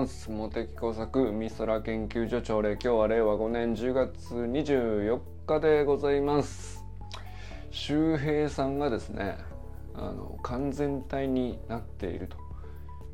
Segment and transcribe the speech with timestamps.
[0.00, 0.30] ます。
[0.30, 6.82] 茂木工作美空研究所朝礼今日は令和5年10月24日でございます。
[7.70, 9.36] 周平さんがですね
[9.94, 12.26] あの完全体になっている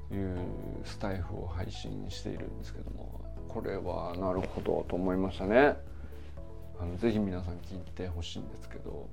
[0.08, 0.38] という
[0.84, 5.76] スタイフを配信しているんですけどもこれはなるほどと思いましたね。
[6.80, 9.08] あのぜひ皆さん聞いてほしいんですけど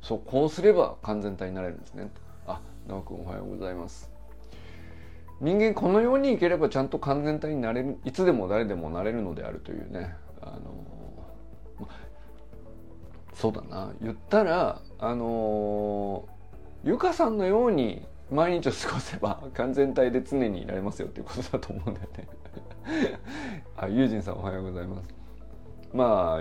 [0.00, 2.08] そうこうすれば完全体になれるんですね。
[2.46, 4.13] あ直くんおはようございます。
[5.40, 10.14] 人間このようにいければちゃんと完全体になれるいつでも誰でもなれるのであるというね。
[10.40, 10.84] あの
[13.32, 13.92] そうだな。
[14.00, 16.28] 言ったらあの
[16.84, 22.28] ゆかさんのように毎日を過ごせば完全体で常にいられますよっていうことだと思うんだよね。
[23.76, 25.08] あユージンさんおはようございます。
[25.92, 26.40] ま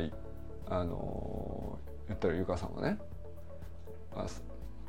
[0.70, 2.98] ああの言ったらゆかさんはね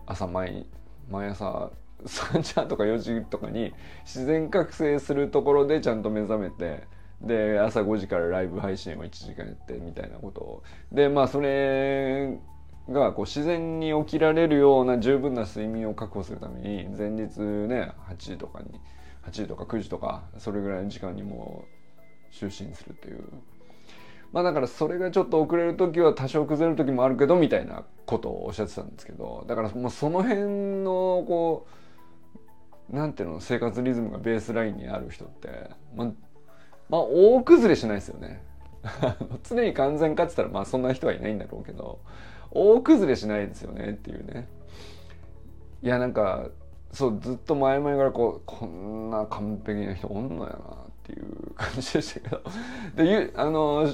[0.07, 0.67] 朝毎
[1.09, 1.71] 毎朝
[2.07, 3.73] 3時半とか4時とかに
[4.05, 6.87] 自然覚醒するところでちゃんと目覚めて
[7.21, 10.63] で朝5時からライブ配信を1時間やってみたいなことを。
[10.93, 12.39] でまあそれ
[12.91, 18.79] がこう自然に起きられるような十分な睡眠を確保するために前日ね8時とかに
[19.27, 21.65] 8時とか9時とかそれぐらいの時間にも
[22.31, 23.25] う就寝するという。
[24.33, 31.84] まあだからそれがちょっと遅れる時は多少崩れる時もあるけどみたいなことをおっしゃってたんですけどだからもうその辺のこう
[32.91, 35.71] なんていうの生活リズムがベースラインにある人って。
[35.95, 36.13] ま
[36.89, 38.43] まあ大崩れしないですよね。
[39.43, 42.01] 常に完全かって言ったらまあそんな人はいないんだろうけど
[42.51, 44.47] 大崩れしないですよねっていうね。
[45.83, 46.49] いやなんか
[46.93, 50.59] そうずっと前々からこうこんな完璧な人おんのやなっ
[51.03, 52.43] ていう感じでしたけど。
[52.97, 53.87] であの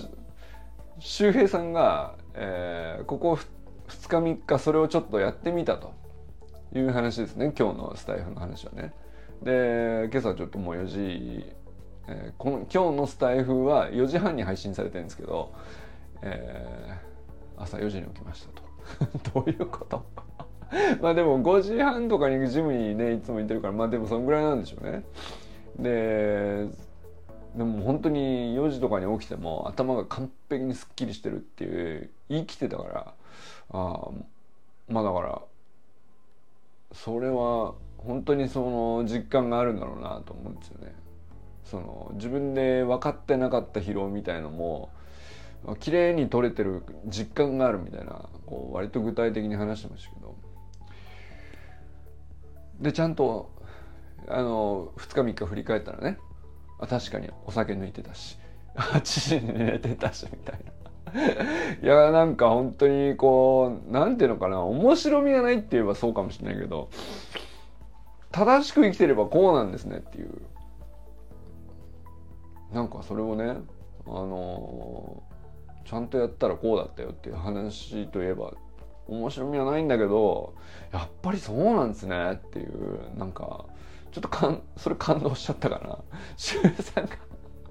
[0.99, 3.39] 周平さんが、えー、ここ
[3.89, 5.93] 2日3日それをちょっとやってみたと。
[6.75, 8.93] いう話ですね今日のスタイフの話はね。
[9.43, 11.53] で今朝ちょっともう4時、
[12.09, 15.53] えー、この今日のスタイフは4時半に配信されてるんですけど、
[16.23, 20.05] えー、朝4時に起きましたと どういうこと？
[21.01, 25.05] まあでも5時半とかにジムにねいつも行ってるからまあでもそのぐらいなんでしょうね。
[25.79, 26.69] で
[27.57, 33.15] でも本当に4時とかに起きても頭が完璧にすっきりしてるっていう言い切ってたから
[33.73, 34.09] あ
[34.89, 35.43] まあだから
[36.93, 40.95] それは本当にその実感があるんだろうなと思うんですよね。
[41.65, 44.91] その自分で分かってなかった疲労みたいのも
[45.79, 50.37] 綺麗に取れてる実感があるみたいなこう割と具体的に話してましたけど
[52.81, 53.53] でちゃんと
[54.27, 56.19] あの2日3日振り返ったらね
[56.89, 58.39] 確かにお酒抜いてたし
[58.75, 60.80] 8時に寝てたしみたいな。
[61.83, 66.91] いやなんか本当にこう何ていうのかな面白みがないって言えばそうかもしれないけど
[68.33, 70.31] 正しく生きてればこうなんですねっていう
[72.73, 73.57] なんかそれをね
[74.07, 75.23] あの
[75.85, 78.53] ちゃんとやったらこうだったよっていう話といえば
[79.09, 80.55] 面白みはないんだけど
[80.93, 83.65] やっぱりそうなんですねっていうなんか
[84.13, 85.99] ちょっとかんそれ感動しちゃったかな。
[86.37, 87.11] 周さんが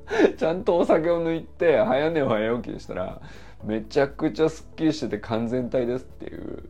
[0.38, 3.22] ちゃんとお酒を抜いて早寝早起きしたら
[3.64, 6.70] めちゃくちゃすっきりしてて完全体ですっていう。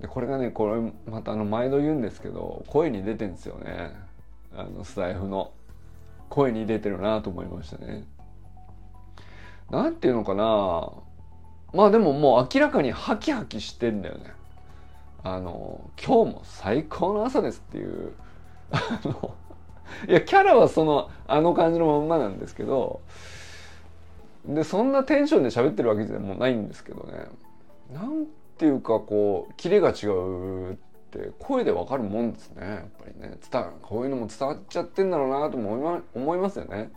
[0.00, 3.92] でこれがねこれまたあの毎度言うんですけど声に出てんですよね。
[4.56, 5.52] あのスタイフの。
[6.28, 8.04] 声に出てるなと思いましたね。
[9.70, 10.92] なんていうのかな。
[11.74, 14.32] まあでももう明らかにハキハキしてんだよね。
[15.22, 18.12] あの今日も最高の朝ですっていう。
[18.70, 19.34] あの
[20.08, 23.00] いやキャラはそのあの感じのまんまなんですけど
[24.46, 27.26] でそんなテンションで喋ってるわけじゃもないんですけどね。
[27.92, 28.26] なん
[28.56, 30.76] ていうかこうキレが違うっ
[31.10, 32.66] て声でわかるもんですね。
[32.66, 33.36] やっぱりね。
[33.50, 36.90] 伝こういうのも伝わっちゃってんだろうなと思い,、ま、思いますよね。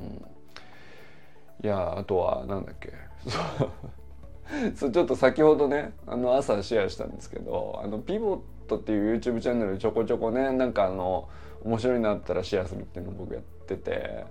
[0.00, 2.92] うん、いやあとはなんだっけ。
[4.76, 11.28] そうちょっと先ほどねあの朝シェアしたんですけどあのピボットっていう YouTube チャンネルちょこちょこねなんかあの
[11.64, 14.24] 面白いなったらシェアするっていうのを僕やってて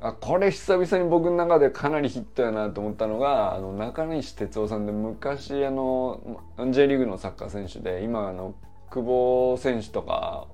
[0.00, 6.40] あこれ久々に僕の中でかなりヒットやなと思ったのがあの中西哲夫さんで昔あの
[6.70, 8.54] J リーグのサッカー選手で今あの
[8.90, 10.48] 久保選手とか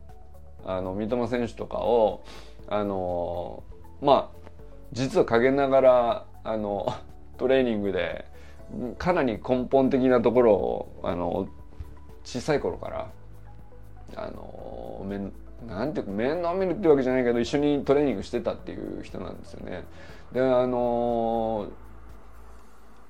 [0.64, 2.22] あの三笘選手とかを
[2.68, 3.62] あの
[4.02, 4.38] まあ
[4.92, 6.94] 実は陰ながらあの
[7.38, 8.26] トレーニングで
[8.98, 11.48] かなり根本的なところをあの
[12.22, 13.10] 小さい頃から
[14.16, 15.04] あの
[15.66, 19.84] なんていうか面倒見るってわけじゃないけど一緒にトレーニングしてたっていう人なんですよね。
[20.32, 21.68] であの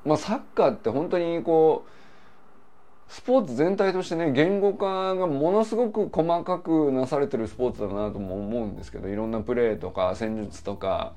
[0.04, 11.14] まあサッカーって本当にこうスポーツ全体としてね言語化がものすごく細かくなされてるスポーツだなとも思うんですけどいろんなプレーとか戦術とか、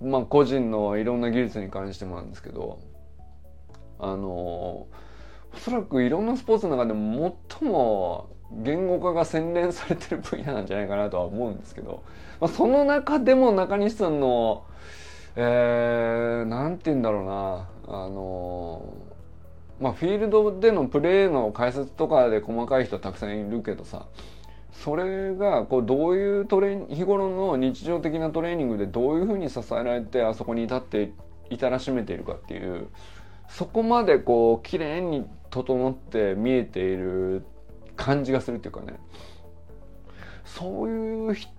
[0.00, 2.78] まあ、個人のいろんな技術に関してもなんですけど
[3.98, 4.88] あのお
[5.58, 12.02] そらくいろんなスポーツの中でも最も言語化が洗練されてる分野なんじゃないかなとは思うんですけど、
[12.40, 14.64] まあ、その中でも中西さんの
[15.38, 18.94] えー、なんて言うんだろうなあの
[19.78, 24.06] まあフィールドでのプレーの解説とかで細かい人たくさんいるけどさ
[24.72, 31.12] それがこうどういうトレ日頃の日常的なトレーニングでどういうふうに支えられてあそこに至って
[31.50, 32.88] 至らしめているかっていう
[33.48, 37.44] そこまでこう綺麗に整って見えている
[37.96, 38.98] 感じがするっていうかね
[40.44, 41.50] そういう人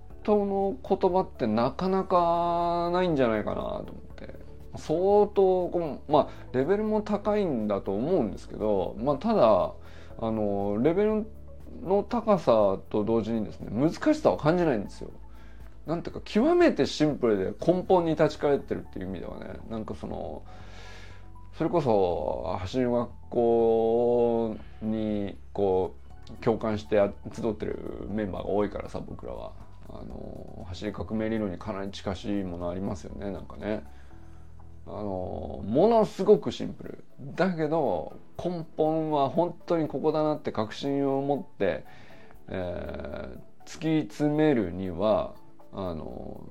[0.45, 3.85] の言葉ってなかなかないんじゃないかなと思っ
[4.15, 4.33] て
[4.77, 9.73] 相当このまあレベルも高いんだと思うんですけど、まあ、ただ
[10.19, 11.25] あのレベル
[11.83, 15.11] の高さと同時にですね難しさを感じないんですよ。
[15.85, 20.43] なんていうか極めてシンプルで根本に立ち返ってるっていう意味ではねなんかその
[21.57, 26.06] それこそ走り学校にこう
[26.41, 26.97] 共感して
[27.33, 29.51] 集ってるメンバーが多いからさ僕らは。
[29.89, 33.83] あの走り革命理論にかなり近しいものありますよねなんかね。
[34.85, 37.03] あのものすごくシンプル。
[37.35, 41.85] だけど根本は本当にここだなって確信を持って、
[42.49, 45.35] えー、突き詰めるには
[45.73, 46.49] あの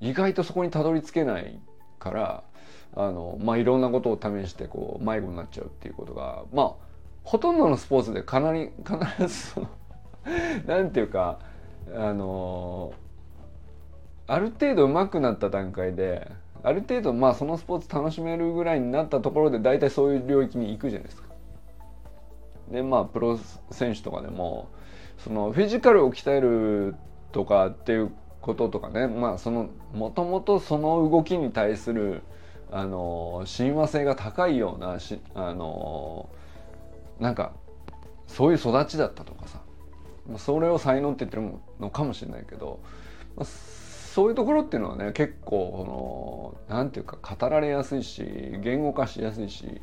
[0.00, 1.58] 意外とそこにたどり着けない
[1.98, 2.44] から
[2.94, 6.91] あの、まあ、いろんなことを試してこう迷子になっちゃうっていうことがまあ
[7.24, 9.68] ほとんどのスポーツでかなり 必ずその
[10.66, 11.38] なんていうか
[11.94, 12.92] あの
[14.26, 16.30] ある程度上手くなった段階で
[16.62, 21.28] ある程度まあそのスポーツ楽しめるぐらいになったところで大体そういう領域に行くじゃないですか。
[22.70, 23.38] でまあプロ
[23.70, 24.68] 選手とかでも
[25.18, 26.94] そのフィジカルを鍛える
[27.32, 32.22] とかっていうこととかねまあそのもともとその動きに対する
[32.70, 36.30] あの親和性が高いようなしあの
[37.20, 37.52] なんか
[38.26, 39.60] そういう育ちだったとかさ
[40.38, 42.80] それを才能って言ってるのかもしれないけど、
[43.36, 48.24] まあ、そういうところっていうのはね結構このなんていうか語られやすいし
[48.62, 49.80] 言語化しやすいし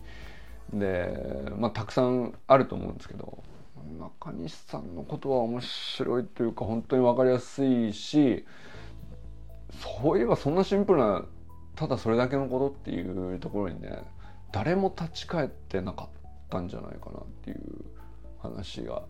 [0.74, 1.10] で、
[1.58, 3.44] まあ、たくさんあると思うんですけど
[4.00, 8.46] 中西さんのことは面白いというか本当に分かりやすいし
[10.02, 11.26] そういえばそんなシンプルな
[11.76, 14.04] ただそれだけのことっていうところにね
[14.52, 16.19] 誰も立ち返ってなかった。
[16.50, 17.60] たんじゃないかなっていう
[18.40, 19.04] 話が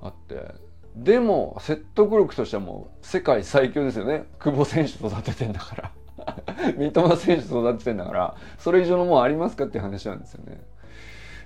[0.00, 0.68] あって。
[0.96, 4.24] でも説得力としてはもう世界最強ですよね。
[4.38, 5.92] 久保選手育ててんだから。
[6.76, 8.36] 三笘選手育ててんだから。
[8.58, 10.60] それ以上のもうありますかっていう話なんですよね。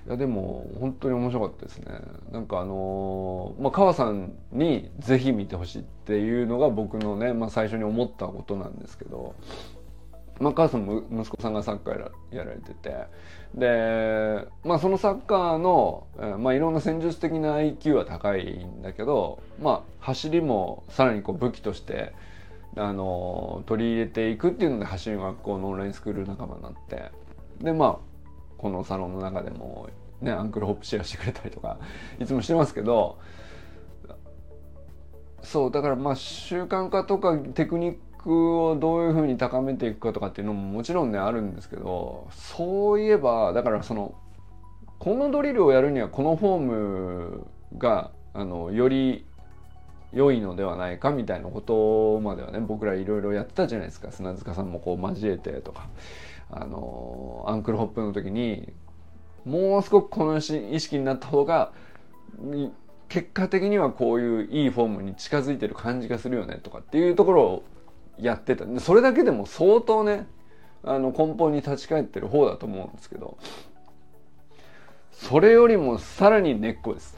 [0.07, 1.85] いやでも本当に面白かったですね。
[2.31, 9.35] なんかあのー、まあ川さんにぜひ見てほしいっていうのが僕のね、まあ、最初に思ったことなんですけど、
[10.43, 13.07] まあ、母さんも息子さんがサッカーやられてて。
[13.55, 16.07] で、まあ、そのサッカーの、
[16.39, 22.13] まあ、いろんな戦術的な IQ は高いんだけど、まあ、走りもさらにこう武器として
[22.75, 27.11] あの取り入れていくっていうので走り学校のオンラインスクール仲間になって。
[27.61, 28.13] でまあ
[28.57, 29.89] このサロンの中でも、
[30.21, 31.77] ね、アンクルホップシェアしてくれたりとか
[32.19, 33.19] いつもしてますけど
[35.41, 44.15] そうだからまあ習慣化とかテクニックをどういうふうに高めていくかとかっていうのももちろんねあるんですけどそういえばだからその
[44.99, 49.25] このドリルをやるにはこのフォームがあのより
[50.13, 54.11] 良いのではないかみたいなことまではね僕らいろいろやってたじゃないですか。
[54.11, 55.87] 砂塚さんもこう交えてとか。
[56.55, 58.71] あのアンクルホップの時に
[59.43, 61.71] もうすごくこの意識になった方が
[63.09, 67.63] 結果的にはこういういいフォームに近づいてる感じがするよねとかっていうところを
[68.17, 68.65] やってた。
[68.79, 70.27] それだけでも相当ね
[70.83, 73.37] あの根本に立ち返ってる方だと思うんですけど。
[75.11, 77.17] それよりもさらに根っこです。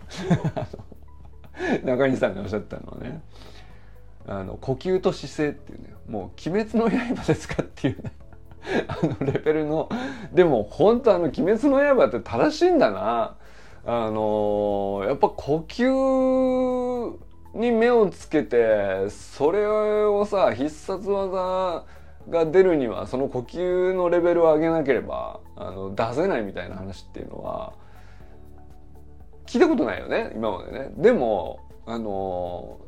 [1.83, 3.21] 中西さんがおっしゃったのはね。
[4.27, 5.93] あの呼吸と姿勢っていうね。
[6.07, 8.11] もう「鬼滅の刃」ですかっていうね。
[8.87, 9.89] あのレベルの。
[10.33, 13.37] でも本当あの「鬼滅の刃」って正しいんだな。
[13.87, 17.17] あのやっぱ呼吸
[17.55, 21.85] に目をつけてそれをさ必殺技
[22.29, 27.74] が出るにはその呼吸のレベルを上げなければあの出せないみたいな話っていうのは
[29.45, 30.91] 聞いたことないよね今までね。
[30.97, 32.79] でもあの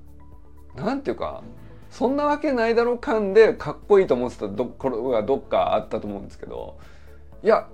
[0.76, 1.44] なんていうか
[1.90, 6.78] そんなわけないだろう感でかっこいいと思ってたところがどっかあったと思うんですけど
[7.42, 7.68] いや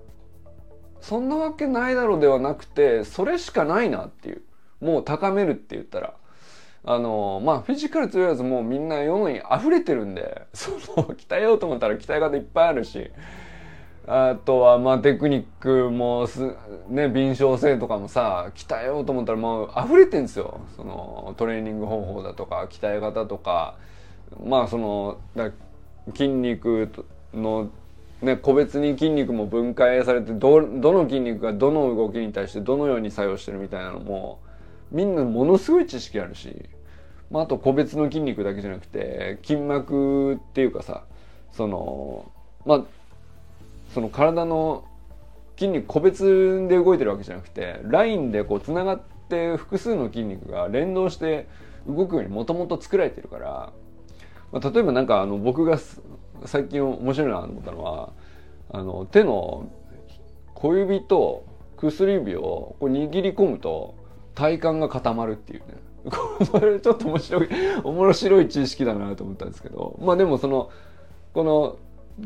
[1.02, 4.44] そんなわけないだろうではなくてそれしかないなっていう
[4.80, 6.14] もう高めるって言ったら
[6.86, 13.10] あのまあフィジカル強いやつもうみんな世のに溢れてるんで その鍛えようと思ったら鍛え方いっぱいあるし
[14.06, 16.56] あとはまあテクニックもす
[16.90, 20.60] ね敏捷性とかもさ鍛えようと思ったらもう溢れてんですよ。
[20.76, 23.76] そのトレーニング方法だとか鍛え方とか。
[24.46, 25.18] まあその
[26.14, 26.90] 筋肉
[27.34, 27.70] の
[28.22, 34.40] ね個別に筋肉も分解されてどどの筋肉がどの動きに対してどのように作用してるみたいなのも
[34.94, 36.70] みんなものすごい知識あるし、
[37.32, 41.04] まあ、あと個別の筋肉だけじゃなくて筋膜っていうかさ
[41.52, 42.32] その
[42.66, 42.84] まあ
[43.94, 44.86] その体の
[45.58, 51.48] 筋肉個別で動いてるわけじゃなくてラインでこうつながって複数の筋肉が連動して
[51.88, 53.74] 動くようにもともと作られてるから、
[54.52, 55.80] まあ、例えばなんかあの僕が
[56.46, 58.14] 最近面白いなと思ったのは
[58.72, 59.70] あの手の
[60.54, 61.46] 小指と
[61.78, 63.96] 薬指をこう握り込むと
[64.36, 65.66] 体幹が固まるっていうね。
[66.52, 67.50] これちょっと面白い
[67.84, 69.98] 面白い知識だなと思ったんですけど。
[70.02, 70.70] まあでもその
[71.34, 71.78] この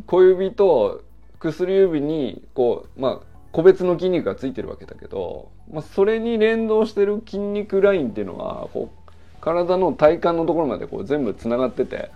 [0.08, 1.02] 小指と
[1.40, 3.20] 薬指にこうまあ
[3.52, 9.12] 個別の筋肉がついてるわけだけど、まあ、それに連動してる筋肉ラインっていうのはこう
[9.42, 12.12] 体の体幹のところまでこう全部つながってて。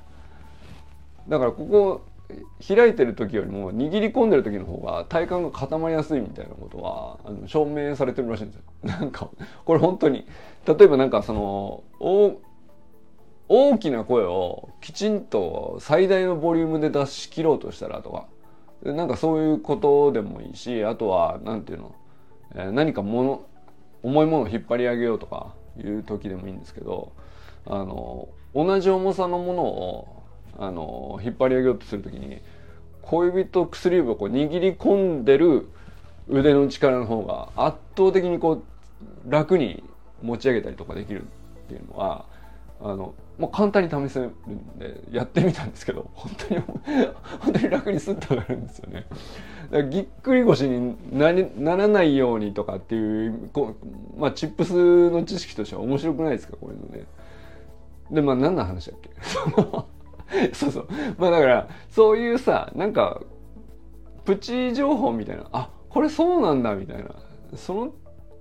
[1.27, 2.01] だからここ
[2.65, 8.61] 開いてる時よりも握り込んでる時の方が体幹が固まりやすいみたいなことはあの証明されてるらしいんですよ。
[8.83, 9.29] なんか
[9.65, 10.25] これ本当に
[10.65, 11.83] 例えばなんかその
[13.47, 18.27] 大きな声をきちんと最大のボリュームで出し切ろうとしたらとか
[18.83, 21.95] なんかそういうことでもいいしあとは何て言うの、
[22.55, 23.41] え、何かもの
[24.03, 27.11] 重いものを引っ張り上げようとかいう時でもいいんですけど
[27.65, 30.20] あの同じ重さのものを
[30.61, 32.39] あの引っ張り上げようとする時に
[33.01, 35.67] 小指と薬指をこう握り込んでる
[36.27, 39.83] 腕の力の方が圧倒的にこう楽に
[40.21, 41.25] 持ち上げたりとかできるっ
[41.67, 42.25] ていうのは
[42.79, 46.61] あのもう簡単に試せるんでやってみたんですけど本当に
[47.39, 49.07] 本当に楽にスッと上がるんですよね。
[49.89, 53.75] ぎっくり腰になならないようにとかっていうこ
[54.17, 57.05] う、まあ、チップスの知識としては面白くないですかこういうのね。
[58.11, 59.09] でまあ何の話だっけ？
[60.53, 60.87] そうそう。
[61.17, 63.21] まあだからそういうさなんか
[64.25, 65.45] プチ情報みたいな。
[65.51, 67.09] あこれそうなんだみたいな。
[67.55, 67.93] その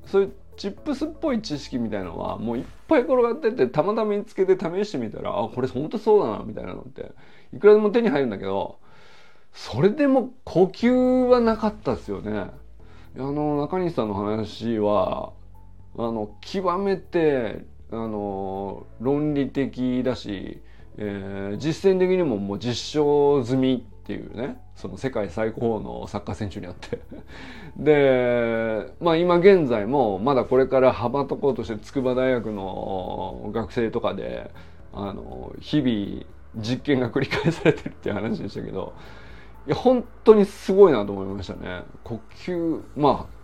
[0.06, 7.12] そういうチップスっぽい知識みたいなのはもういっぱい転がっててたまたま見つけて試してみたらあこれほんとそうだなみたいなのって
[7.54, 8.78] いくらでも手に入るんだけど
[9.52, 12.32] それでも呼吸はなかったですよね。
[12.38, 12.50] あ
[13.18, 15.32] の中西さんの話は
[15.96, 20.60] あの極めてあの論理的だし
[21.02, 27.00] えー、実践的にももう実証済みっていうねその世界最高のサッカー選手にあって。
[27.76, 34.50] でまあ今現在もまだこれから羽ばたこうとして筑波大学の学生とかで
[34.92, 36.24] あの日々
[36.56, 38.92] 実験が繰り返されてるっていう話でしたけど
[39.66, 41.84] いや本当にすごいなと思いましたね。
[42.02, 43.40] 呼吸まあ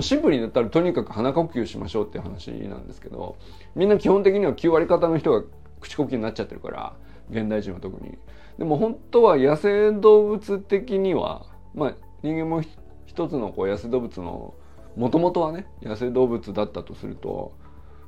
[0.00, 3.36] シンプルに言ったらとにかく鼻呼吸しましょうっていう話なんですけど
[3.74, 5.42] みんな基本的には9割方の人が
[5.80, 6.96] 口呼吸になっちゃってるから
[7.30, 8.18] 現代人は特に。
[8.58, 12.62] でも本当は野生動物的にはまあ人間も
[13.06, 14.54] 一つのこう野生動物の
[14.96, 17.52] もともとはね野生動物だったとすると、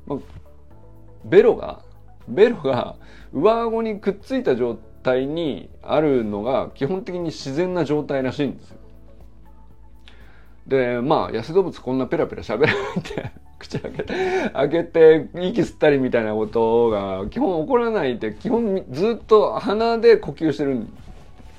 [0.05, 0.19] まあ、
[1.25, 1.83] ベロが
[2.27, 2.95] ベロが
[3.33, 8.77] 上顎にくっついた状態にあるのが基本的に自然な状態らしいんですよ。
[10.67, 14.03] でまあ野生動物こんなペラペラ喋らないって口開け
[14.53, 20.87] 開けて息吸ったりみたいなことが基本起こらないって基本ずっと鼻で呼吸してる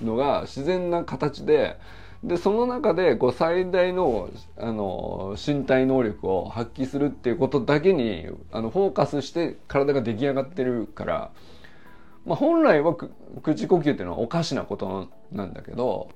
[0.03, 1.79] のが自然な形で
[2.25, 11.31] でその中でこう最大のあの身体能力を発揮するっていうことだけにあのフォーカスして体が出来上がってるから、
[12.25, 12.95] まあ、本来は
[13.43, 16.11] 口呼吸っていうのはおかしなことなんだけど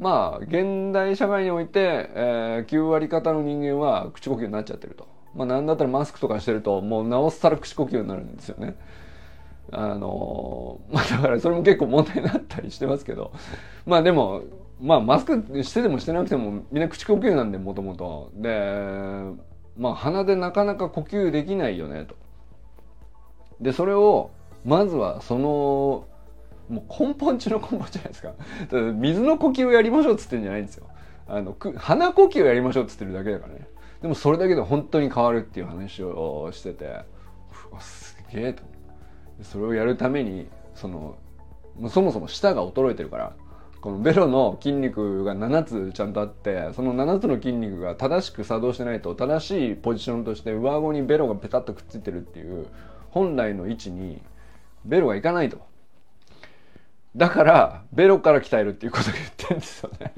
[0.00, 5.11] まあ現代社会において、えー、9割方の人間は口呼吸になっちゃってると。
[5.34, 8.76] まあなんだったらマスクとかしてるともうなおさら口呼吸になるんですよね。
[9.70, 13.32] あの まあだからそれも結構問題になったりしてますけど。
[13.86, 14.42] まあでも
[14.80, 18.30] まあマスクしててもしてなくてもみんな口呼吸なんでもともと。
[18.34, 19.32] で
[19.76, 22.14] まあ鼻でなかなか呼吸できないよねと。
[23.60, 24.30] でそれを
[24.64, 26.04] まずはその
[26.68, 28.32] もう根本中の根本じゃないですか。
[28.94, 30.86] 水の呼吸をやりましょうっつってんじゃないんですよ。
[31.28, 33.66] あの鼻呼吸をやりましょうっつってるだけだからね。
[34.02, 37.00] でもそれだけで本当に変わるっていう話をしてて
[37.80, 38.62] すげえと。
[39.42, 41.16] それをやるためにその
[41.88, 43.32] そもそも舌が衰えてるから
[43.80, 52.66] このベロの筋肉が7つちゃんとあってその7つの筋肉が正しく作動してないと正しいポジションとして上顎にベロがペタッとくっついてるっていう
[53.10, 54.20] 本来の位置に
[54.84, 55.58] ベロがいかないと。
[57.14, 60.12] だからベロから鍛えるっていうことを言ってるんですよね。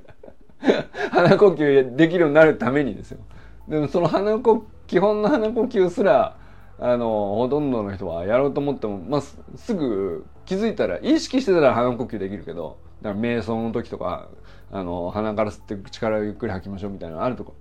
[1.10, 3.18] 鼻呼吸できるようになるためにですよ。
[3.68, 6.36] でもその鼻呼基本の鼻呼吸すら
[6.78, 9.20] あのほとんどの人はやろうと思っても、まあ、
[9.56, 14.28] すぐ気づいたら意識してたら鼻呼吸できるけどだから瞑想の時とか
[14.72, 17.52] あの鼻から吸って口からゆっくり吐きましょうみたいなのあるとか。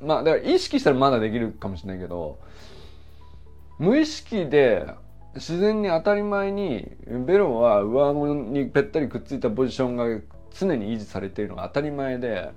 [0.00, 2.38] まあだから意識したらまだできるかもしれないけど
[3.78, 4.86] 無意識で
[5.34, 6.90] 自然に当たり前に
[7.26, 10.04] ベロは上顎にぺったりくっついたポジションが
[10.50, 12.50] 常に維持されているのが当たり前で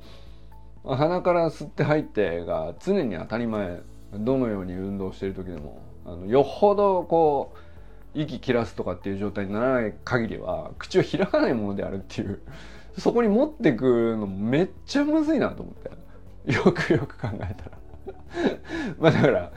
[0.85, 3.81] 鼻から吸って吐いてが常に当たり前
[4.13, 12.39] どのように運動している時でもあのよほどこう息切らすとかっていう状態にならない限りは口を開かないものであるっていう
[12.97, 15.75] そこに持ってくのめっちゃむずいなと思っ
[16.45, 17.77] てよくよく考えたら。
[18.99, 19.51] まあだから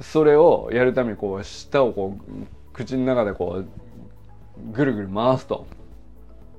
[0.00, 5.66] それをやるためにこう舌をこう口の中でこうぐるぐる回すと。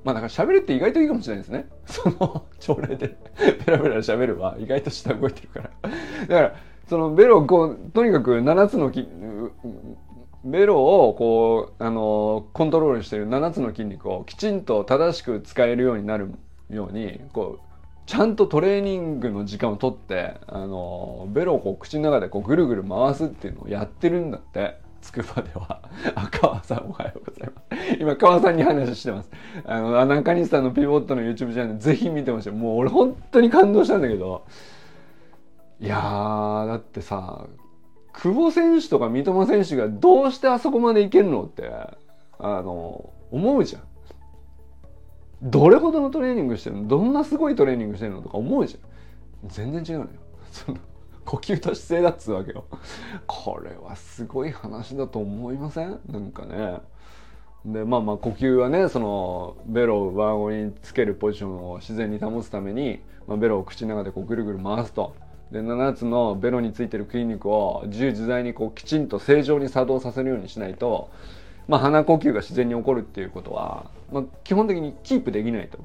[0.04, 1.68] まあだから喋るって意外といいかもしれないですね。
[1.86, 3.16] その朝礼で
[3.64, 5.70] ペラペラ喋るは意外と舌動いてるから。
[6.28, 6.54] だから
[6.88, 9.08] そのベロをこうとにかく7つのき
[10.44, 16.32] ベロをこうあのコントロールしてる7つの筋肉をきちんと正しく使えるようになる
[16.68, 17.72] ようにこう
[18.06, 24.81] ちゃんとトレーニングの時間をとってあのベロをこう口の中でこうぐるぐる回すっていうのをやってるんだって。
[25.02, 25.82] つくばでは
[26.14, 29.30] あ川さんおはようございます今川さんに話してます
[29.66, 34.44] あの中西さんのピボットの YouTube チャンネルぜひ見てほしいもう俺本当に感動したんだけど
[35.80, 37.44] いやだってさ
[38.12, 41.70] 久保選手とか三笘選手がどうしてあそこまでいけるのって
[42.38, 43.82] あの思うじゃん。
[45.42, 49.48] どれほどのトレーニングしてるのどんなすごいトレーニングしてるのとか思うじゃん。
[49.48, 50.10] 全然違うのよ。
[50.52, 50.78] そ の
[51.24, 52.64] 呼吸と姿勢だっつうわけよ。
[53.26, 56.00] これはすごい話だと思いません？
[56.08, 56.80] なんかね。
[57.64, 65.14] でまあまあ呼吸はねそのベロを上顎につけるポジションを自然に保つために、まあ、ベロを口の中でこうぐるぐる回すと。
[65.52, 71.10] で7つのベロについてる筋肉を自由自在にこうきちんと正常に作動させるようにしないと、
[71.68, 75.78] まあ、鼻呼吸が自然に起こるっていうことは、まあ、基本的にキープできないと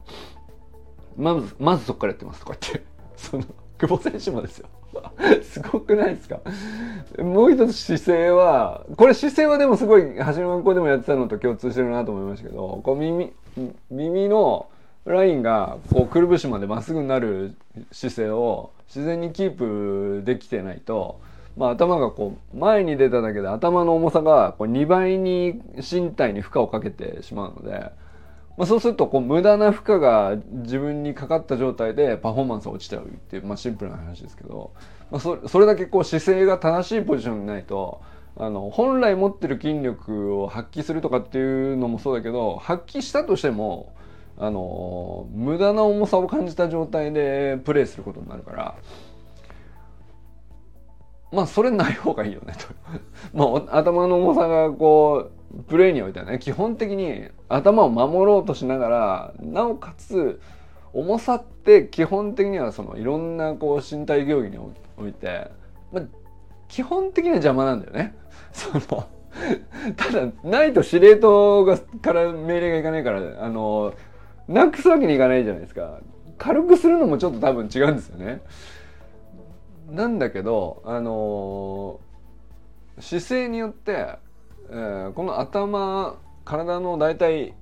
[1.17, 2.86] まずまずそこからやってますとか言って
[3.17, 3.43] その
[3.78, 4.69] 久保選手もですよ
[5.43, 6.39] すごくないですか？
[7.21, 13.31] もう一つ姿勢はこれ姿勢はでもすごい橋の学校でもやってたのと共通してるなと思いましたけどこう耳
[13.89, 14.67] 耳の
[15.05, 17.55] ラインがこうくるぶしまでまっすぐになる
[17.91, 19.57] 姿勢を自然にキー
[20.19, 21.19] プできてないと、
[21.55, 27.89] まあ、頭がこう前に出ただけで頭の重さがこう2倍に身体に負荷をかけてしまうので、
[28.58, 34.72] まあ、そうするとこう無駄な負荷が自分にかかった状態でパフォーマンスが落ちちゃうっていう、まあ、シンプルな話ですけど、
[35.12, 38.02] まあ、それだけこう姿勢が正しいポジションにないと
[38.36, 43.96] あの本来持ってる筋力を発揮するとかっていうのもそうだけど発揮したとしても
[44.39, 48.76] あの無駄な重さを感じた状態でプレイすることになるから
[51.32, 52.67] まあそれない方がいいよねと。
[53.34, 55.37] まあ頭の重さがこう
[55.67, 60.39] プレイにおいてはね基本的に頭を守ろうとしながらなおかつ
[60.93, 64.58] 重さって基本的にはそのいろんなこう身体競技に
[64.98, 65.52] おいて、
[65.91, 66.04] まあ、
[66.67, 68.15] 基本的には邪魔なんだよね。
[68.52, 69.06] その
[69.96, 73.93] ただないと司令塔がから命令がいかないからあの
[74.48, 76.00] なくすわけにいかないじゃないですか
[76.39, 78.41] 軽くするのもちょっと多分違うんですよね
[79.91, 82.00] なんだけどあの、
[83.00, 84.17] 姿勢によって、
[84.69, 87.53] えー、この頭体の大体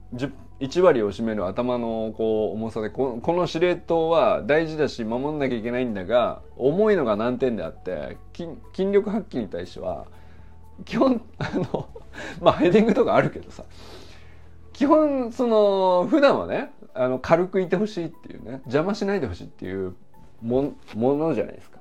[0.59, 10.05] 1割を占める頭のこう重さでこの司令塔は大事だし守んなきゃいけないんだが重いのが難点であって筋力発揮に対しては
[10.85, 11.89] 基本 あの
[12.41, 13.63] まあヘディングとかあるけどさ
[14.71, 19.95] 基本その普段はねあの軽くいてほしいっていうね邪魔しないでほしいっていう
[20.41, 21.79] ものじゃないですか。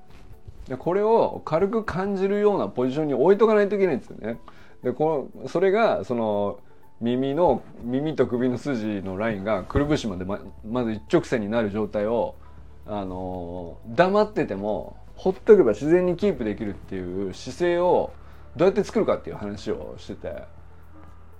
[0.68, 4.38] でこれを軽く感じるようなポジションに置いとかないといけないんですよね。
[4.84, 6.60] でこのそれがその
[7.00, 12.36] 耳の耳と首の筋のラインがくるぶしまでままず一直線になる状態を
[12.86, 18.12] あの黙っててもほっとけば自然にキープできるっていう姿勢を
[18.56, 20.42] どうやって作るかっていう話をしてて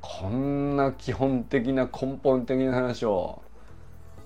[0.00, 3.42] こんな基本的な根本的な話を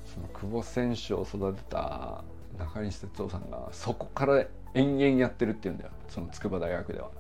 [0.05, 2.23] その久保選手を育てた
[2.57, 7.11] 中西哲夫さんがそこから延々やってるっていうんだよその筑波大学では。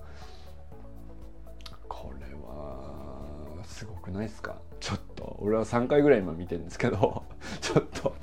[4.13, 4.57] はすごくないですか？
[4.81, 5.37] ちょっと。
[5.41, 7.25] 俺は3回ぐらい今見てるんですけど。
[7.61, 8.15] ちょっと。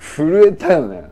[0.00, 1.10] 震えたよね。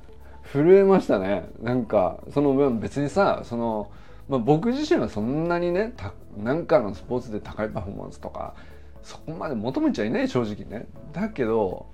[0.52, 1.48] 震えましたね。
[1.60, 3.90] なんかその分別にさその、
[4.28, 5.94] まあ、僕自身はそんなにね
[6.36, 8.54] なんかのスポーツで高いパフォーマンスとか
[9.02, 10.86] そこまで求めちゃいない正直ね。
[11.12, 11.86] だけど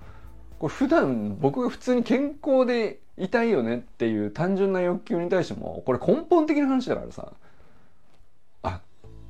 [0.59, 7.33] これ普段僕が普通に健康でいたいよねっていう単純な欲求に対してもこれ根本的な話だからさ。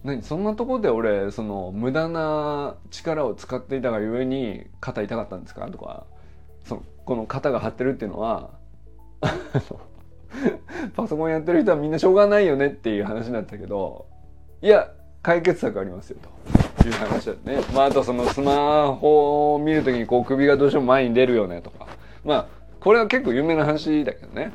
[0.05, 5.67] 何そんなとこで俺その無駄な力を使っていたがゆえに肩痛かったんですか？
[5.69, 6.05] とか
[6.65, 8.51] そのこの肩が張ってるっていうのは
[10.95, 14.07] パソコンやってる人はみんなしょうがないよねっていう話になったけど
[14.63, 14.91] いや
[15.23, 16.19] 解決策ありますよ
[16.81, 17.65] という話だよね。
[17.75, 21.87] まああとそのスマホを見るときにこう首がどうしても前に出るよねとか
[22.25, 22.47] まあ
[22.81, 24.53] これは結構有名な話だけどね。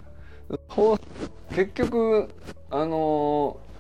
[1.56, 2.30] 結局
[2.70, 3.73] あのー、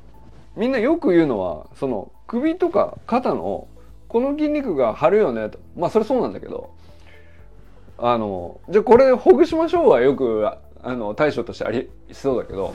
[0.56, 3.68] みんなよく言うのはその首とか肩の
[4.08, 5.60] この筋肉が張るよねと。
[5.76, 6.72] まあそれそうなんだけど。
[7.98, 10.48] あのじゃあこれほぐしましょうはよく
[10.82, 12.74] あの対処としてありそうだけど。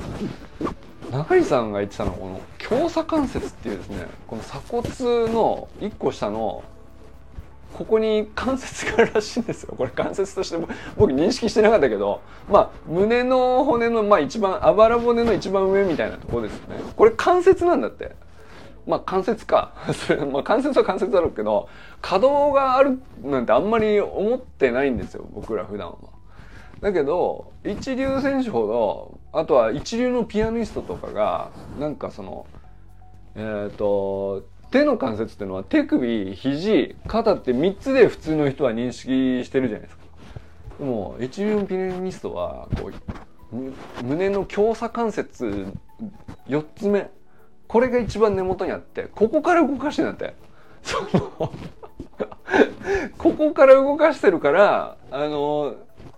[1.11, 6.63] 中西さんが言ってたのはこの強鎖関節っていうですねこの鎖骨の1個下の
[7.75, 9.75] ここに関節があるらしいんですよ。
[9.77, 10.59] これ関節として
[10.97, 16.83] 僕認識してなかったけどまあ胸の骨のまあ一番あばら骨の一番上みたいなところですよね。
[16.97, 18.17] これ関節なんだって。
[18.87, 19.75] まあ関節か。
[19.93, 21.69] それ、まあ、関節は関節だろうけど
[22.01, 25.97] 可動があるなんてあんまり思ってないんですよ僕ら普段は。
[26.81, 32.47] だけど一流選手ほどあとは一流のピアニストとかがなんかその
[33.35, 40.03] えっ、ー、と手の関節っていうのは手首肘肩って3つで普通の人は認識してるじゃないですか。
[40.79, 42.91] でも一流のピアニストはこ
[43.53, 45.67] う胸の強鎖関節
[46.49, 47.11] 4つ目
[47.67, 50.35] これが一番根元にあってここから動かしてんだって
[50.83, 51.53] その
[53.19, 55.75] ここから動かしてるからあの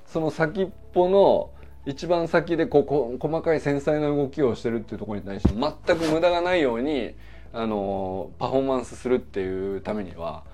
[0.06, 1.50] その先っぽの
[1.86, 7.14] 一番先でここ細かい繊細な動きをしてるっていうところに対して全く無駄がないように
[7.52, 10.44] あのパフォーマンスするっていうためには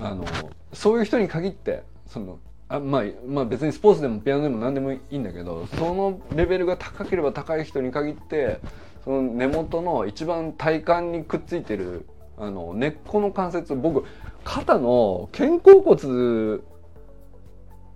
[0.00, 0.24] あの
[0.72, 8.60] そういう人に限ってそのあまあ、まあ別にスポーツでもピアノでも何でもいいんだけどそのレベルが高ければ高い人に限って
[9.04, 12.06] その根元の一番体幹にくっついてる
[12.38, 14.04] あの根っこの関節僕
[14.44, 16.60] 肩の肩甲骨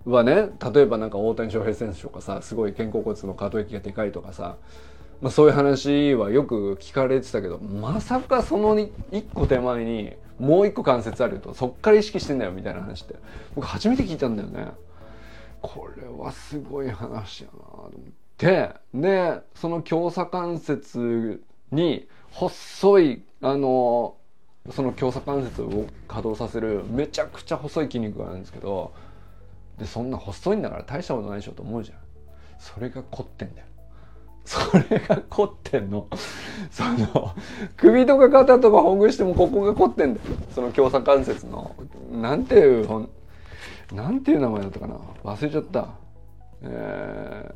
[0.05, 4.57] はね例えばなんか大谷翔平選手とかさすごい肩甲骨の可動域がでかいとかさ、
[5.21, 13.15] まあ、そういう話はよく聞かれてたけどまさかその一個手前にもう一個関節あるとそっから意識してんだよみたいな話って
[13.55, 14.67] 僕初めて聞いたんだよね。
[15.61, 17.91] これはすごい話やなと思っ
[18.37, 18.69] て。
[18.93, 24.15] で、その強鎖関節に細い、あの、
[24.69, 28.93] その強鎖関節を稼働させるめちゃくちゃ細い筋肉があるんですけど、
[29.77, 31.97] でそんな細いんだから大したことないでしょと思うじゃん
[32.59, 33.67] それが凝ってんだよ
[34.45, 36.07] それが凝ってんの。
[36.69, 37.35] その
[37.75, 40.25] 首とか肩とかほぐしてもここが凝ってんだよ。
[40.53, 41.75] その強鎖関節の。
[42.11, 43.09] なんていうほん
[43.91, 44.95] なんていう名前だったかな。
[45.23, 45.87] 忘れちゃった。
[46.61, 47.51] え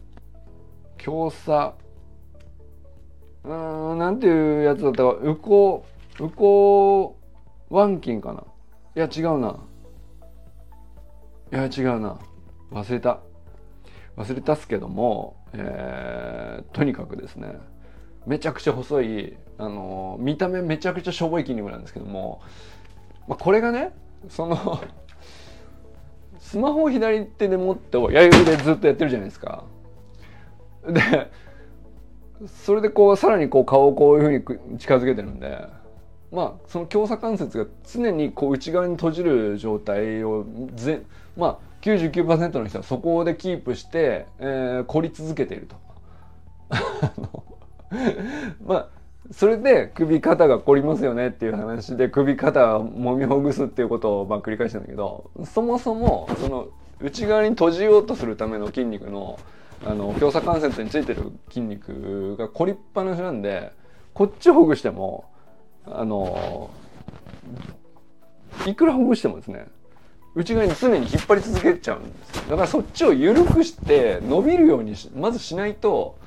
[0.97, 1.73] ー、強鎖
[3.43, 5.15] うんなんていうやつだったか。
[5.21, 5.85] 右向
[6.19, 7.15] 右向
[7.71, 8.43] 腕筋かな。
[8.95, 9.59] いや違うな。
[11.51, 12.17] いや違うな。
[12.71, 13.19] 忘れた。
[14.17, 17.55] 忘れたっすけども、えー、とにかくですね
[18.25, 22.41] めちゃくちゃ細いあの見た目めちゃくちゃしょぼい筋肉なんですけども、
[23.27, 23.93] まあ、これがね
[24.29, 24.81] その
[26.39, 29.63] スマホを左手で持って親指でずっとやってるじゃないですか。
[30.87, 31.29] で
[32.47, 35.67] それでこうさらにこう顔をこういうふうに近づけてるんで
[36.31, 41.03] まあその強鎖関節が常にこう内側に閉じる状態をぜ
[41.35, 45.75] まあ99%の人はそこでキープして、えー、凝り続けていると。
[48.65, 48.89] まあ
[49.31, 56.67] それで首肩が凝りますよねっていう話で首肩をもみほぐすっていうことをまあ繰り返したんだけどそもそもその
[56.99, 59.39] 内側に閉じようとするための筋肉の
[59.85, 63.71] あの強鎖関節についてる筋肉が凝りっぱなしなんで
[64.13, 65.31] こっちほぐしても
[65.85, 66.69] あの
[68.67, 69.67] いくらほぐしてもですね
[70.35, 76.17] 内側に常に引っ張り続けちゃうんですだからそっちを緩くして伸びるようにまずしないと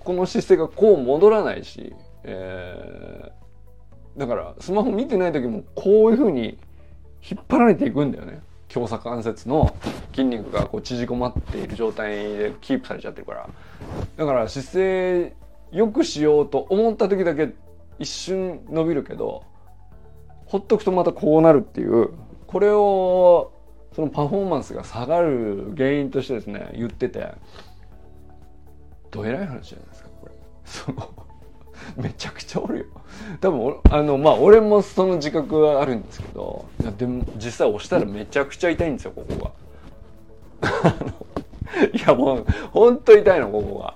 [0.00, 6.58] この姿勢がこう戻らないし、えー、だからスマホ見てない時もこういうふうに
[7.28, 8.42] 引っ張られていくんだよね。
[8.68, 9.74] 強鎖関節の
[10.10, 13.48] 筋肉がこう縮こまっている状態でキープされちゃってるから。
[14.16, 15.34] だから姿勢
[15.72, 17.54] 良くしようと思った時だけ
[17.98, 19.44] 一瞬伸びるけど
[20.46, 22.10] ほっとくとまたこうなるっていう
[22.46, 23.52] これを
[23.94, 27.28] そのパフォーマンスが下がる原因としてですね言ってて
[29.10, 30.32] どえらい話じゃないですかこれ。
[30.64, 31.14] その
[31.96, 32.84] めちゃくちゃおるよ。
[33.40, 36.64] 多分あのまあ俺もその自覚はあるんですけど
[36.98, 39.52] でも実際押したらめちゃくちゃ痛いんですよここが。
[41.92, 43.94] いやもうほんと痛いのここが。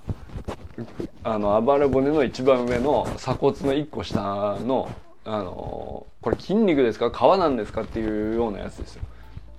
[1.24, 4.88] あのあばら骨の一番上の鎖骨の一個下の
[5.30, 7.10] あのこれ筋肉ですか？
[7.10, 7.82] 皮なんですか？
[7.82, 9.02] っていうようなやつですよ。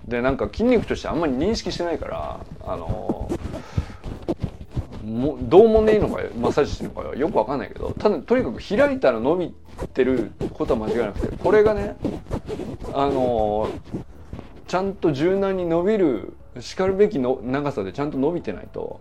[0.08, 3.30] でなんか筋肉としてあんまり認識してないからあの
[5.04, 9.54] もどうもねえのかマッサージしてるのかよくわかんないけどただとにかく開いたら伸び
[9.94, 11.96] てることは間違いなくてこれがね
[12.92, 13.70] あの
[14.66, 19.00] ちゃんと柔軟に伸びるしかるべきの長さでちゃんと伸びてないと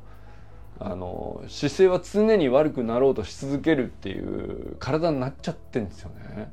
[0.80, 6.52] あの姿勢は常に悪くなろうとし続けるっていう体になっちゃってんですよね。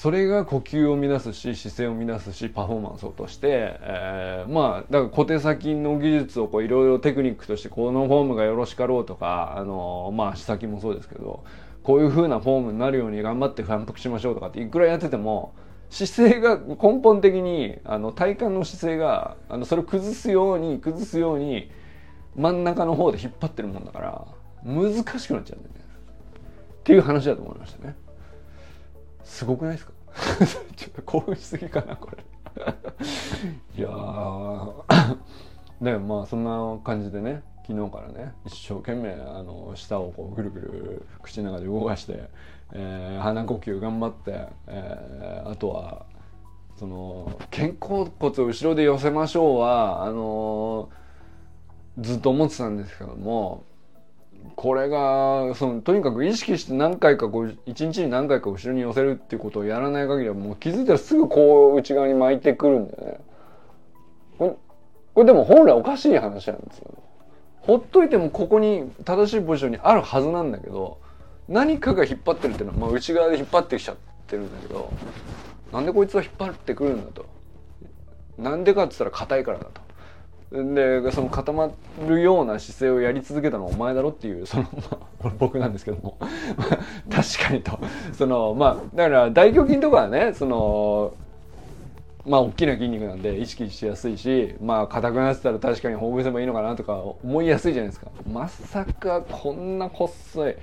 [0.00, 11.44] それが呼吸を乱すし姿勢を乱すしパフォーマンスを落として、えー、まあだから小手先の技術をいろいろテクニックとしてこのフォームがよろしかろうとかあのまあ足先もそうですけど
[11.82, 15.52] こういう風なフォームになるように頑張って反復しましょうとかっていくらやってても
[15.90, 21.70] 姿勢が根本的にあの体幹の姿勢があのそれを崩すように崩すように
[22.36, 24.26] 真ん中の方で引っ張ってるもんだから
[24.64, 25.84] 難しくなっちゃうんだよね
[26.78, 27.94] っていう話だと思いましたね。
[29.40, 29.92] すごくないですか？
[30.76, 32.18] ちょっと興奮しすぎかなこれ。
[33.74, 35.16] いやー。
[35.80, 42.28] でまあそんな感じでね昨日からね一生懸命あの舌をこうぐるぐる口の中で動かして、
[42.74, 46.04] えー、鼻呼吸頑張って、えー、あとは
[46.76, 53.64] その肩甲骨を後ろで寄せましょうはあのー、ずっと思ってたんですけども
[54.56, 63.20] これがそのとにかく意識して何回かこう一日に何回か後ろに寄せるっていうことをやらない限りはもう気づいたらすぐこう内側に巻いてくるんだよね。
[64.38, 64.50] これ
[65.14, 66.94] これでも本来おかしい話なんですよ。
[67.60, 70.98] ほっといてもここに正しいポジションにあるはずなんだけど
[71.48, 74.92] 何かが引っ張ってるっていうのは、まあ、内側で引っ張ってきちゃってるんだけど
[75.72, 77.26] なんでこいつは引っ張ってくるんだと。
[78.38, 79.82] なんでかって言ったら硬いからだと。
[80.52, 81.70] でその固ま
[82.08, 84.64] るような姿勢をやり続けたのはお前だろっていうその、
[85.22, 86.18] まあ、僕なんですけども。
[87.08, 87.78] 確かにと。
[88.12, 91.14] そのまあだから大胸筋とかはねその
[92.26, 98.10] まあ大きな筋肉なんで意識しやすいしまあ硬くなってたら確かにほぐせばいいのかなとか思いやすいじゃないですか。
[98.28, 100.56] まさかこんな細い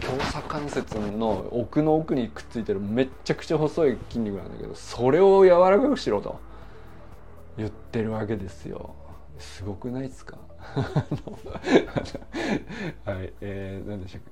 [0.00, 6.51] 強鎖関節の奥の奥にくっついてるめっちゃくちゃ細い筋肉なんだけどそれを柔らかくしろと。
[7.56, 8.94] 言ってるわけですよ。
[9.38, 10.38] すごくないですか？
[13.04, 14.30] はいえー、何でしたっけ？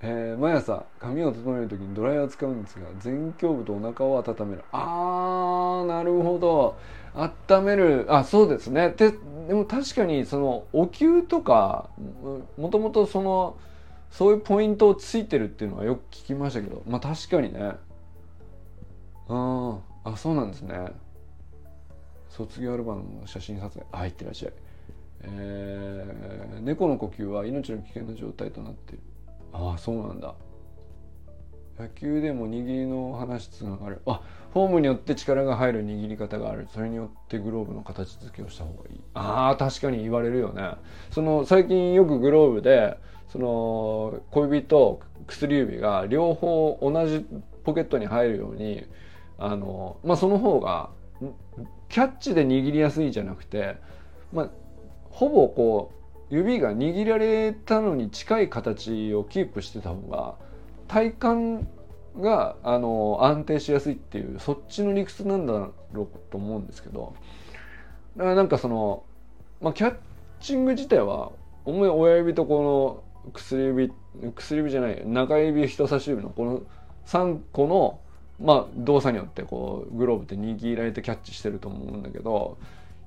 [0.00, 4.64] えー、毎朝髪を整える時にドライヤー使うんですが前胸部とお腹を温める。
[4.72, 6.76] あーなるほど。
[7.14, 8.06] 温める。
[8.08, 8.90] あそうですね。
[8.96, 9.12] で
[9.48, 11.88] でも確かにそのお灸とか
[12.56, 13.56] もともとその
[14.10, 16.82] そういうポイントをついてるっていうのはよく聞きましたけど。
[16.86, 17.72] まあ確かにね。
[19.28, 19.78] うん。
[20.04, 20.92] あそうなんですね。
[22.38, 24.52] 卒業アルバムの写真撮影入ってらっしゃい、
[25.22, 29.02] えー、猫の呼吸は命の危険な状態となっている。
[29.52, 30.34] ああそうなんだ。
[31.80, 34.02] 野球でも握りの話つながる。
[34.06, 34.20] あ
[34.52, 36.68] フォームによって力が入る握り方がある。
[36.72, 39.00] それによってグローブの形付けをした方がいい。
[39.14, 40.70] ああ確かに言われるよね。
[41.10, 42.98] その最近よくグローブで
[43.28, 47.26] その小指と薬指が両方同じ
[47.64, 48.86] ポケットに入るように
[49.38, 50.90] あのまあその方が
[51.88, 53.76] キャッチで握りやすいじゃなくて、
[54.32, 54.50] まあ、
[55.10, 55.92] ほぼこ
[56.30, 60.34] う指が握られたのに近い形をキープしてた方が
[60.86, 61.66] 体幹
[62.20, 65.52] があの安定しやすいっていうそっちの理屈なんだ
[65.92, 67.14] ろうと思うんですけど
[68.16, 69.04] だからなんかその、
[69.60, 69.96] まあ、キャッ
[70.40, 71.32] チング自体は
[71.64, 73.92] 重い親指とこの薬指
[74.36, 76.62] 薬指じゃない中指人差し指のこの
[77.06, 78.00] 3個の
[78.40, 82.56] まあ動作によってこうグローブって握られてキャッチしてると思うんだけど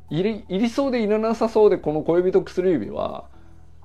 [0.09, 3.25] いりいりそうでいらなさそうでこの小指と薬指は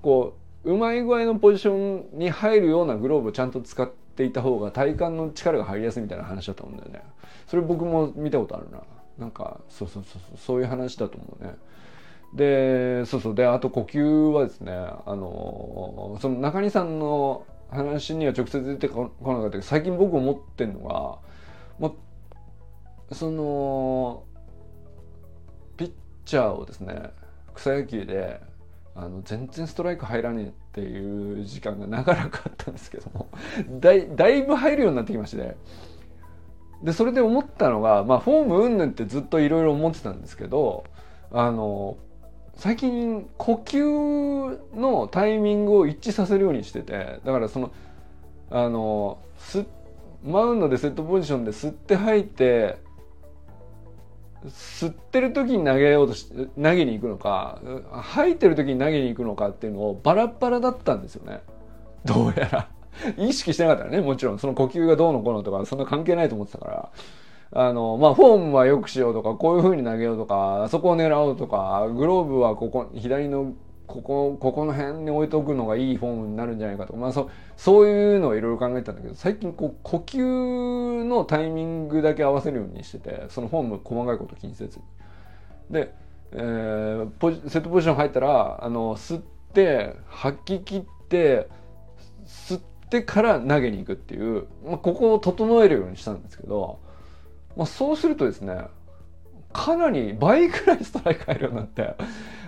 [0.03, 1.75] こううまい具合のポジショ
[2.15, 7.03] ンに入るようなグローブをちゃんと使っていた方が体幹の力が入りやすいみたいな話だと思うんだよね。
[7.47, 8.83] それ僕も見たことあるな。
[9.19, 11.55] なんかそうそうそうそうそういう話だと思うね。
[12.35, 21.19] でそうそうであと呼吸はですねあのその中西さんの話には直接出てこなかったけど最近僕思ってんのが
[21.79, 21.93] ま
[23.11, 24.25] あ、その
[25.77, 25.93] ピッ
[26.25, 27.11] チャーをですね
[27.55, 28.41] 草野球で
[28.95, 33.29] あの全然ストライク入らねえっていう時間が長らくあったんですけども
[33.79, 35.57] だいだいぶ入るようになってきまして
[36.83, 40.85] でそれで思ったのが、まあ、フォームうんぬんってずっといろいろ思ってたんですけど
[41.31, 41.99] あの
[42.55, 47.73] 最近呼吸のタイミングを一致させるようにしててだからその
[48.51, 49.19] あの
[50.27, 52.79] マウンドでセットポジションで吸って吐いて
[54.45, 57.61] 吸ってる時に投げようとし投げに行くのか
[57.93, 61.41] 吐いてる時に投げに行くのかっていうのをバラバラだったんですよね。
[62.05, 62.69] どうやら。
[63.19, 64.01] 意識してなかったらね。
[64.01, 64.39] もちろん。
[64.39, 66.91] その呼吸がどうのこうのとかそんな関係ないと思ってたから。
[67.53, 73.55] あのまあフォームは良くしようとかこういう風に投げようとかそこを狙おうとかグローブはここ左の
[73.87, 84.85] ここここの辺に置いておくのがいいフォームになるんじゃないかとか、まあ、そそういうのをいろいろ考えたんだけど最近こう呼吸のタイミングだけ合わせるようにしててそのフォーム細かいこと気にせずに。
[85.71, 85.95] で、
[86.33, 89.23] えー、ポジセットポジション入ったらあの吸っ
[89.53, 91.49] て吐き切って
[92.27, 96.81] 吸ってから投げに行くっていう、まあ、ここを整えるようにしたんですけど、
[97.57, 98.63] まあ、そうするとですね
[99.53, 101.95] かなり倍くらいストライク入るようになって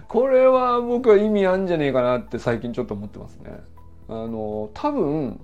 [0.08, 3.52] これは僕は意味あんじゃねえかなって最近ちょっと思ってますね。
[4.08, 5.40] あの多分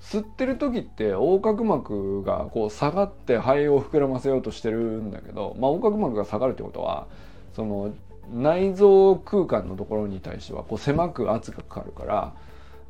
[0.00, 7.06] 吸ってる時って横隔膜がこう下がって肺を膨らませようとしてるんだけど、まあ、横隔膜が下がるってことは
[7.54, 7.94] その
[8.30, 12.34] 内臓空間のところに対してはこう狭く圧がかかるから、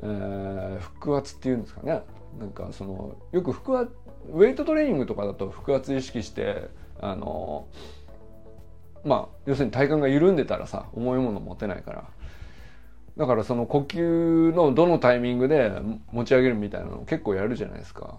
[0.03, 2.03] えー、腹圧っていうんですかね
[2.41, 3.93] なんかそのよく腹圧
[4.33, 6.69] ウェイトトレーニングとかだと腹圧意識して
[7.01, 7.69] あの
[9.05, 12.05] まあ要するに体幹が緩んでたらさ重いもの持てないから。
[13.17, 15.71] だからその呼吸のどのタイミングで
[16.11, 18.19] 持ち上げるみたいなの結構やるじゃないですか。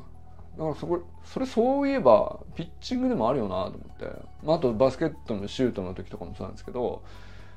[0.58, 4.06] だからそこそれそういえばピッチングでもあるよなと思って、
[4.44, 7.04] まあ、あとバスケットのシュートの時とかもそうなんですけど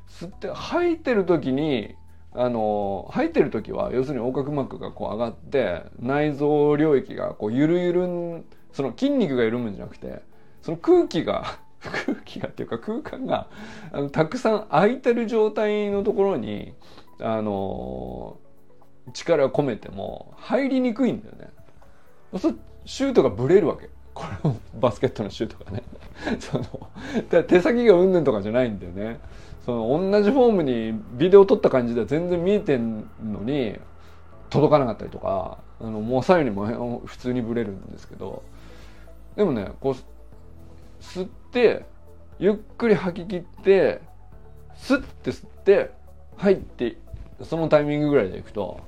[0.08, 1.94] 吸って吐いてる時に
[2.32, 10.22] あの吐いてる時は要するに横隔膜がこう上がって内臓領域がこうゆるゆるその筋肉が緩むんじゃなくて
[10.62, 13.48] その空気が空気がっていうか空間が
[13.92, 16.74] あのたくさん空いてる状態のところに
[17.20, 18.38] あの
[19.12, 21.50] 力を込めても入りにくいんだよね。
[22.38, 23.90] そうシュートがブレるわけ。
[24.14, 25.82] これバスケットのシュートがね。
[26.40, 26.64] その
[27.44, 29.20] 手先がうんぬんとかじゃないんだよね。
[29.64, 33.78] その同じフォームにビデオ撮った感じでは全然見えてんのに
[34.48, 38.42] 届かなかったりとかあのもう左右にも普通にブレるんですけど
[39.36, 39.96] でもねこう
[41.00, 41.84] 吸って
[42.38, 44.00] ゆっくり吐き切って
[44.76, 45.90] スッて吸って
[46.36, 46.96] 入って
[47.42, 48.80] そのタイミングぐらいでいくと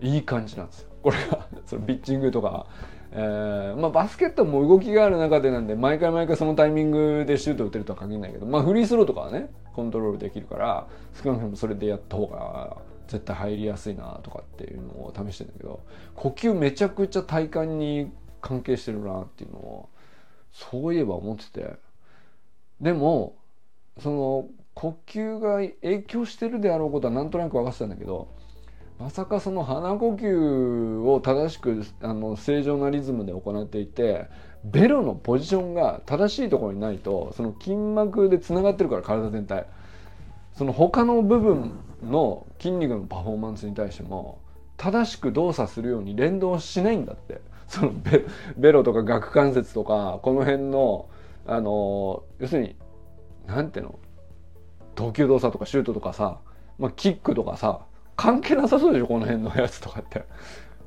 [0.00, 0.80] いい感じなんです。
[0.80, 2.66] よこれが そのピッチングとか、
[3.12, 12.76] えー、まあバスケットも動きがある中でなんで毎回毎回そのタイミングでシュート打てるとは限らないけどまあフリースローとかはねコントロールできるから少なくともそれでやった方が
[13.06, 15.80] 絶対入りやすいなとかっていうのを試してるんだけど
[16.14, 19.88] 呼吸めちゃくちゃ体幹に関係してるなっていうのを
[20.54, 21.74] そういえば思ってて。
[22.80, 23.36] でも
[23.98, 28.28] その呼吸が影響してるであろうことはなんとなく分かってたんだけど
[28.98, 34.26] まさかその鼻呼吸を正しくあの正常なリズムで行っていて
[34.64, 39.66] ベロのポジションが正しいところにないとその筋膜でつながってるから体全体。
[40.54, 44.40] その他の部分の筋肉のパフォーマンスに対しても
[44.76, 47.40] 正しく動作するように連動しないんだって。
[47.68, 48.24] そのベ
[48.56, 51.08] ベロとか顎関節とかこの辺の
[51.46, 52.76] あの要するに
[53.46, 53.98] なんていうの？
[54.94, 56.38] 投球動作とかシュートとかさ、
[56.78, 57.80] まあ、キックとかさ
[58.16, 59.06] 関係なさそうでしょ？
[59.06, 60.24] この辺のやつとかって。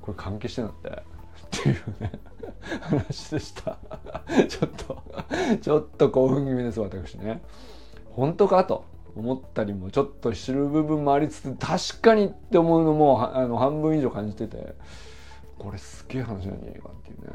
[0.01, 0.89] これ関係してんだって。
[0.89, 2.11] っていうね
[2.81, 3.77] 話でした。
[4.47, 5.03] ちょっと
[5.61, 7.41] ちょっと興奮気味です私ね。
[8.11, 8.85] 本当かと。
[9.15, 14.75] 思ったりもちょっと知る部分もありつつ確かにって思うのもあの半分以上感じてて。
[15.57, 17.27] これすげえ話なんじゃないかっていうね、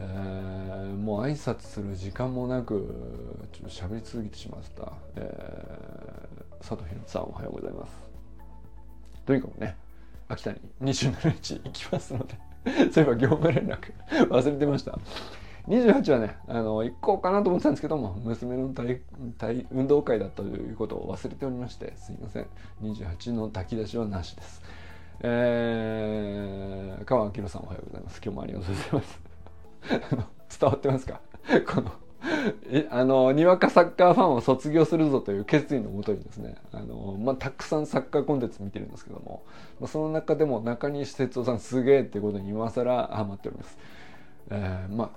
[0.00, 7.92] えー、もう挨拶する時間もなくちょっと喋り続けてしまった、えー、佐藤ひろさんおはようございます
[9.26, 9.76] とにかくね
[10.28, 12.34] 秋田に27日行きますので
[12.92, 13.92] そういえば業務連絡
[14.28, 14.98] 忘れてました
[15.68, 19.00] 28はね、あの、行こうかなと思ってたんですけども、娘の体
[19.36, 22.46] 体運動会だったということを忘れておりまして、すいません。
[22.82, 24.62] 28の炊き出しはなしです。
[25.20, 28.20] えー、川明さんおはようございます。
[28.22, 29.20] 今日もありがとうございます。
[30.60, 31.20] 伝わってますか？
[31.66, 31.90] この
[32.70, 39.42] えあのにわかサッカーファンを卒業するぞという決意のもとにですねあの、まあ、たくさんサッカーコンテンツ見てるんですけども、
[39.80, 43.78] まあ、その中でも中西哲夫さんすげえってことに今更ハマっております。
[44.50, 45.10] えー、まあ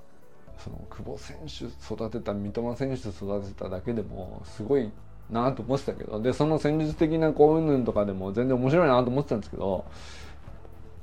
[0.57, 4.91] その久保選手育てた三笘選手育てただけでもすごい
[5.31, 6.21] なと思ってたけど。
[6.21, 9.85] でその戦術的なこううんぬんとかでも全然面白いなと思ってたんですけど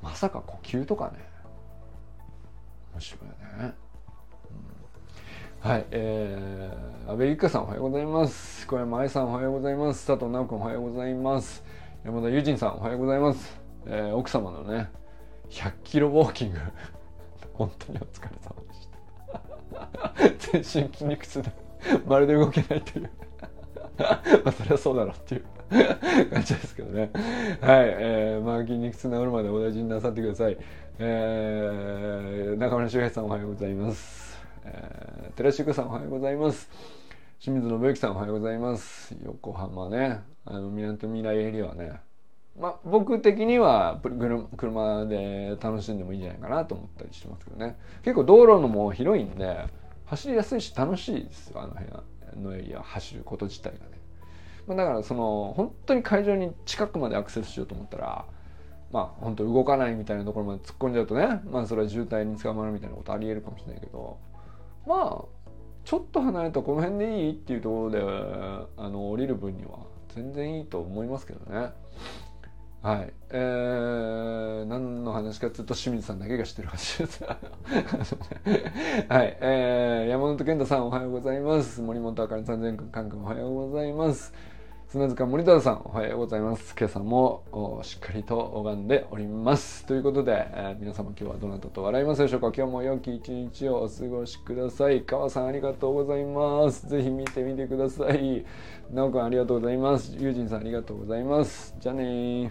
[0.03, 1.29] まさか呼吸とかね。
[2.93, 3.75] 面白いよね、
[5.61, 8.67] はい、えー、安倍ゆきかさんおはようございます。
[8.67, 10.07] 小山愛さんおはようございます。
[10.07, 11.63] 佐藤直君おはようございます。
[12.05, 14.89] 山田友人さんおはようございます、えー、奥様のね
[15.51, 16.59] 100キロウォーキング。
[17.55, 18.89] 本当にお疲れ様でし
[20.41, 20.61] た。
[20.63, 21.53] 全身筋肉痛で
[22.07, 23.11] まるで動けないという。
[24.45, 25.45] まあそれはそうだろうっていう
[26.31, 27.11] 感じですけどね。
[27.61, 30.57] はい、えー、まあ筋肉痛治るまでお大事になさってください。
[31.01, 36.71] えー、中村修平さんおはようございます、えー、寺志さんおはようございます。
[37.41, 39.17] 清水信之さんおはようございます。
[39.25, 42.01] 横浜ねあの港未来エリアはね
[42.59, 44.01] まあ僕的には
[44.57, 47.77] 車で楽しんでもいいんじゃないかなと思ったりしてますけどね。
[48.03, 49.67] 結構道路のも広いんで
[50.07, 51.91] 走りやすいし楽しいですよあの辺
[52.37, 53.99] のエリア走ること自体がね、
[54.67, 58.25] まあ、だからその本当に会場に近くまでアクセスしようと思ったら
[58.93, 64.19] まあ本当動かないみたいなところまで突っ込んじゃうとねまあそれは渋滞に捕まるみたいなことありえるかもしれないけど
[64.87, 65.39] まあ
[65.85, 68.01] ちょっと離れたこの辺でいいっていうところで
[68.77, 69.79] あの降りる分には
[70.15, 71.71] 全然いいと思いますけどね。
[72.83, 73.13] はい。
[73.31, 77.25] えー、何の話かっていうと清水さんだけが知ってる話です。
[77.27, 77.35] は
[79.25, 79.37] い。
[79.41, 81.81] えー、山本健太さんおはようございます。
[81.81, 84.33] 森本あかりさん、全国関空おはようございます。
[84.91, 98.47] 砂塚森田さんおはようございます今朝もしっかりと拝んでおりますということで、えー、皆様今日はどなたと笑いますでしょうか今日も良き一日をお過ごしください川さんありがとうございますぜひ見てみてください
[98.91, 102.51] なおくんありがとうございますゆうじんさんありがとうございますじゃあね